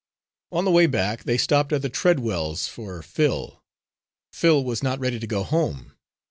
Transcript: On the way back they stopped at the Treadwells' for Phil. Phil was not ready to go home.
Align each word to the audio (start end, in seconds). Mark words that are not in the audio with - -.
On 0.51 0.65
the 0.65 0.71
way 0.71 0.87
back 0.87 1.25
they 1.25 1.37
stopped 1.37 1.71
at 1.71 1.83
the 1.83 1.87
Treadwells' 1.87 2.67
for 2.67 3.03
Phil. 3.03 3.61
Phil 4.33 4.63
was 4.65 4.81
not 4.81 4.97
ready 4.99 5.19
to 5.19 5.27
go 5.27 5.43
home. 5.43 5.93